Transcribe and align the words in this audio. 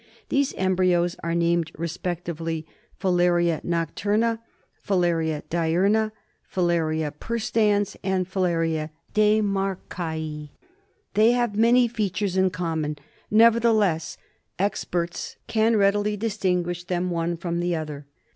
These 0.29 0.55
embryos 0.55 1.15
are 1.21 1.35
named 1.35 1.71
respectively 1.77 2.65
Filaria 2.99 3.63
nocturna, 3.63 4.39
Filaria 4.83 5.43
diurna, 5.51 6.11
Filaria 6.51 7.11
Persians, 7.11 7.95
and 8.03 8.27
Filaria, 8.27 8.89
demarquai. 9.13 10.49
They 11.13 11.33
have 11.33 11.55
many 11.55 11.87
fea 11.87 12.09
tures 12.09 12.35
in 12.35 12.49
common; 12.49 12.97
never 13.29 13.59
theless 13.59 14.17
experts 14.57 15.35
can 15.45 15.75
readi 15.75 16.03
ly 16.03 16.15
distinguish 16.15 16.83
them 16.83 17.11
one 17.11 17.37
from 17.37 17.59
the 17.59 17.75
other. 17.75 18.07